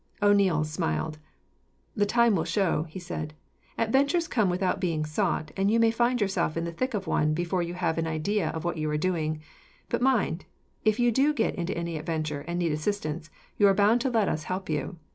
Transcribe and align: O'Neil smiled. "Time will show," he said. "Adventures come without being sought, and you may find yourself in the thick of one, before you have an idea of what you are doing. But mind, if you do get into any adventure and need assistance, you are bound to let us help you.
O'Neil 0.23 0.63
smiled. 0.63 1.19
"Time 2.07 2.35
will 2.35 2.43
show," 2.43 2.87
he 2.89 2.97
said. 2.97 3.35
"Adventures 3.77 4.27
come 4.27 4.49
without 4.49 4.79
being 4.81 5.05
sought, 5.05 5.51
and 5.55 5.69
you 5.69 5.79
may 5.79 5.91
find 5.91 6.19
yourself 6.19 6.57
in 6.57 6.63
the 6.63 6.71
thick 6.71 6.95
of 6.95 7.05
one, 7.05 7.35
before 7.35 7.61
you 7.61 7.75
have 7.75 7.99
an 7.99 8.07
idea 8.07 8.49
of 8.49 8.63
what 8.63 8.77
you 8.77 8.89
are 8.89 8.97
doing. 8.97 9.43
But 9.89 10.01
mind, 10.01 10.45
if 10.83 10.99
you 10.99 11.11
do 11.11 11.35
get 11.35 11.53
into 11.53 11.77
any 11.77 11.97
adventure 11.99 12.41
and 12.47 12.57
need 12.57 12.71
assistance, 12.71 13.29
you 13.57 13.67
are 13.67 13.75
bound 13.75 14.01
to 14.01 14.09
let 14.09 14.27
us 14.27 14.45
help 14.45 14.71
you. 14.71 14.97